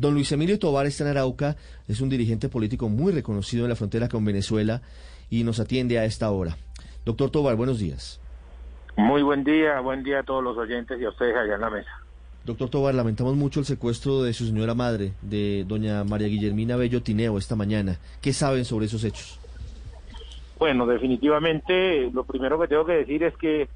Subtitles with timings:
[0.00, 3.76] Don Luis Emilio Tobar está en Arauca, es un dirigente político muy reconocido en la
[3.76, 4.80] frontera con Venezuela
[5.28, 6.56] y nos atiende a esta hora.
[7.04, 8.18] Doctor Tobar, buenos días.
[8.96, 11.68] Muy buen día, buen día a todos los oyentes y a ustedes allá en la
[11.68, 11.90] mesa.
[12.46, 17.02] Doctor Tobar, lamentamos mucho el secuestro de su señora madre, de doña María Guillermina Bello
[17.02, 17.98] Tineo, esta mañana.
[18.22, 19.38] ¿Qué saben sobre esos hechos?
[20.58, 23.68] Bueno, definitivamente lo primero que tengo que decir es que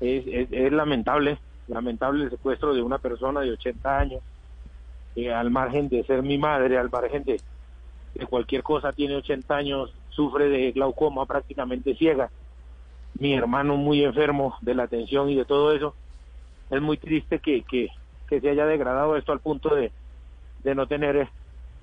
[0.00, 1.38] es, lamentable,
[1.68, 4.22] lamentable el secuestro de una persona de 80 años,
[5.16, 7.40] eh, al margen de ser mi madre, al margen de,
[8.28, 12.30] cualquier cosa, tiene 80 años, sufre de glaucoma prácticamente ciega,
[13.18, 15.94] mi hermano muy enfermo de la atención y de todo eso
[16.70, 17.90] es muy triste que, que,
[18.28, 19.92] se haya degradado esto al punto de,
[20.64, 21.28] de no tener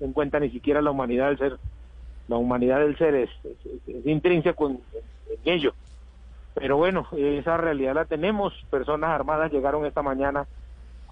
[0.00, 1.58] en cuenta ni siquiera la humanidad del ser.
[2.26, 4.80] La humanidad del ser es, es, intrínseco en,
[5.44, 5.74] ello.
[6.54, 8.52] Pero bueno, esa realidad la tenemos.
[8.68, 10.46] Personas armadas llegaron esta mañana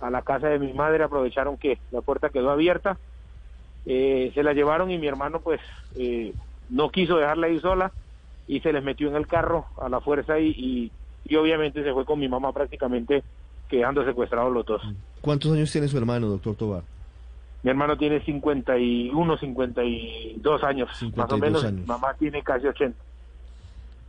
[0.01, 2.99] a la casa de mi madre, aprovecharon que la puerta quedó abierta,
[3.87, 5.61] eh, se la llevaron y mi hermano pues
[5.97, 6.33] eh,
[6.69, 7.93] no quiso dejarla ahí sola
[8.47, 10.91] y se les metió en el carro a la fuerza y,
[11.25, 13.23] y obviamente se fue con mi mamá prácticamente
[13.69, 14.83] quedando secuestrados los dos.
[15.21, 16.83] ¿Cuántos años tiene su hermano, doctor Tobar?
[17.63, 21.65] Mi hermano tiene 51, 52 años, 52 más o menos.
[21.65, 21.87] Años.
[21.87, 22.97] Mamá tiene casi 80.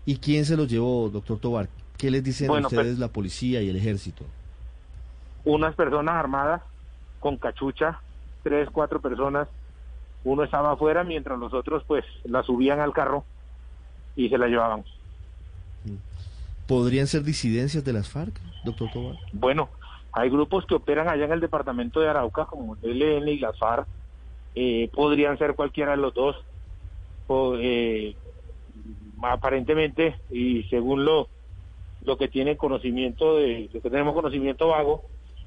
[0.05, 1.67] ¿Y quién se los llevó, doctor Tobar?
[1.97, 4.23] ¿Qué les dicen a ustedes la policía y el ejército?
[5.45, 6.61] Unas personas armadas
[7.19, 8.01] con cachucha,
[8.43, 9.47] tres, cuatro personas.
[10.23, 13.23] Uno estaba afuera mientras los otros pues la subían al carro
[14.15, 14.83] y se la llevaban.
[16.67, 19.15] ¿Podrían ser disidencias de las FARC, doctor Tobar?
[19.33, 19.69] Bueno,
[20.11, 23.57] hay grupos que operan allá en el departamento de Arauca, como el ELN y las
[23.57, 23.87] FARC.
[24.55, 26.35] Eh, podrían ser cualquiera de los dos.
[27.59, 28.15] eh,
[29.21, 31.27] aparentemente, y según lo,
[32.03, 35.03] lo que tiene conocimiento, de lo que tenemos conocimiento vago,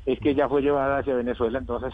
[0.07, 1.93] es que ya fue llevada hacia Venezuela, entonces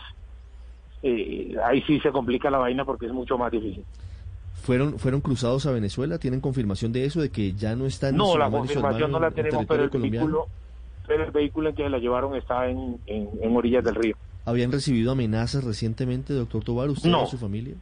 [1.03, 3.85] eh, ahí sí se complica la vaina porque es mucho más difícil.
[4.55, 6.19] ¿Fueron, ¿Fueron cruzados a Venezuela?
[6.19, 9.65] ¿Tienen confirmación de eso, de que ya no están No, la confirmación no la tenemos,
[9.67, 10.47] pero el, vehículo,
[11.07, 14.17] pero el vehículo en que la llevaron está en, en, orillas del río.
[14.45, 17.25] ¿Habían recibido amenazas recientemente, doctor Tobar, usted no.
[17.25, 17.75] y su familia?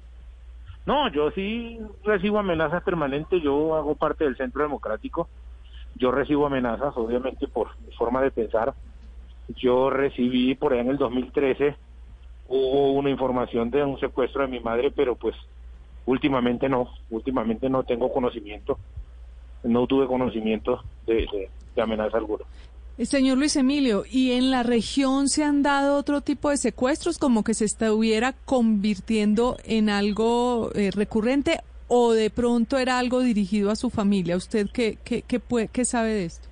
[0.85, 5.29] No, yo sí recibo amenazas permanentes, yo hago parte del Centro Democrático,
[5.97, 8.75] yo recibo amenazas, obviamente, por forma de pensar.
[9.49, 11.77] Yo recibí por allá en el 2013,
[12.49, 15.35] hubo una información de un secuestro de mi madre, pero pues
[16.07, 18.79] Últimamente no, últimamente no tengo conocimiento,
[19.65, 22.45] no tuve conocimiento de, amenaza alguna.
[22.97, 27.19] Eh, señor Luis Emilio, ¿y en la región se han dado otro tipo de secuestros,
[27.19, 31.59] como que se estuviera convirtiendo en algo eh, recurrente
[31.89, 34.37] o de pronto era algo dirigido a su familia?
[34.37, 36.49] ¿Usted qué, qué, qué, puede, qué sabe de esto?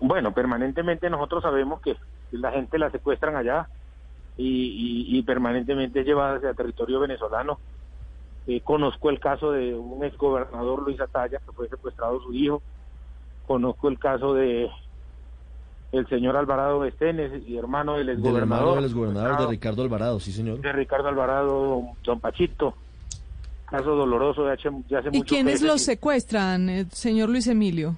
[0.00, 1.96] Bueno, permanentemente nosotros sabemos que
[2.32, 3.68] la gente la secuestran allá
[4.36, 7.58] y, y, y permanentemente es llevada hacia territorio venezolano
[8.48, 12.62] eh, conozco el caso de un exgobernador Luis Ataya, que fue secuestrado su hijo.
[13.46, 14.70] Conozco el caso de
[15.92, 18.80] el señor Alvarado Bestenes y hermano del exgobernador.
[18.80, 20.60] Del de Ricardo Alvarado, sí señor.
[20.60, 22.74] De Ricardo Alvarado, don Pachito.
[23.66, 27.96] Caso doloroso de hace, de hace ¿Y quiénes los secuestran, eh, señor Luis Emilio?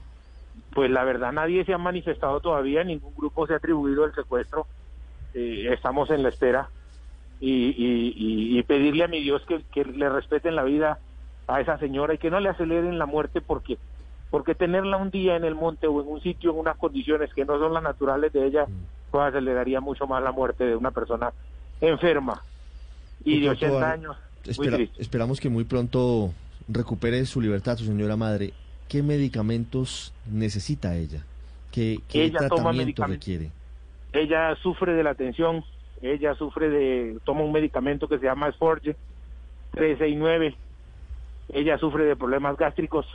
[0.74, 4.66] Pues la verdad nadie se ha manifestado todavía, ningún grupo se ha atribuido el secuestro.
[5.34, 6.68] Eh, estamos en la espera
[7.40, 10.98] y, y, pedirle a mi Dios que, le respeten la vida
[11.46, 13.78] a esa señora y que no le aceleren la muerte porque
[14.30, 17.44] porque tenerla un día en el monte o en un sitio en unas condiciones que
[17.44, 19.10] no son las naturales de ella mm.
[19.10, 21.32] pues aceleraría mucho más la muerte de una persona
[21.80, 22.42] enferma
[23.24, 24.16] y de 80 años
[24.98, 26.32] esperamos que muy pronto
[26.68, 28.52] recupere su libertad su señora madre
[28.90, 31.24] qué medicamentos necesita ella
[31.70, 33.50] qué, qué tratamiento requiere
[34.12, 35.64] ella sufre de la tensión
[36.02, 38.96] ella sufre de, toma un medicamento que se llama Sforge
[39.72, 40.54] 369.
[41.52, 43.06] Ella sufre de problemas gástricos,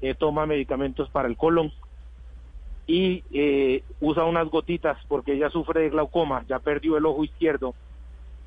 [0.00, 1.72] eh, toma medicamentos para el colon
[2.86, 7.74] y eh, usa unas gotitas porque ella sufre de glaucoma, ya perdió el ojo izquierdo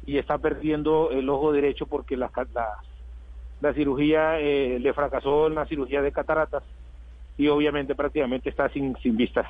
[0.06, 2.31] y está perdiendo el ojo derecho porque la,
[3.62, 6.64] la, cirugía eh, le fracasó en la cirugía de cataratas
[7.38, 9.48] y obviamente prácticamente está sin, sin vistas.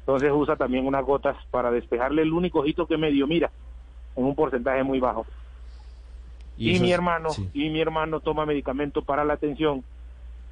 [0.00, 3.50] Entonces usa también unas gotas para despejarle el único ojito que medio mira,
[4.16, 5.26] en un porcentaje muy bajo.
[6.56, 9.84] Y, mi hermano, y mi hermano toma medicamento para la tensión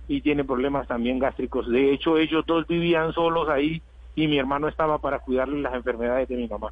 [0.09, 1.69] y tiene problemas también gástricos.
[1.69, 3.83] De hecho, ellos dos vivían solos ahí
[4.15, 6.71] y mi hermano estaba para cuidarle las enfermedades de mi mamá.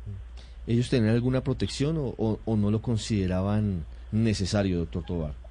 [0.67, 5.44] ¿Ellos tenían alguna protección o, no lo consideraban necesario, doctor Tobar?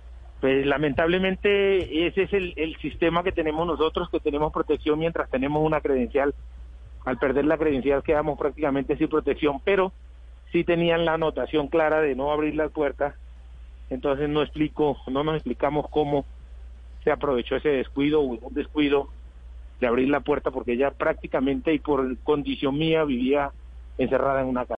[0.43, 5.79] Pues lamentablemente ese es el, sistema que tenemos nosotros, que tenemos protección mientras tenemos una
[5.79, 6.35] credencial
[7.05, 9.93] al perder la credencial quedamos prácticamente sin protección, pero
[10.51, 13.15] sí tenían la anotación clara de no abrir las puertas,
[13.89, 16.25] entonces no explico, no nos explicamos cómo
[17.05, 19.07] se aprovechó ese descuido un descuido
[19.79, 23.51] de abrir la puerta porque ella prácticamente y por condición mía vivía
[23.97, 24.71] encerrada en una casa.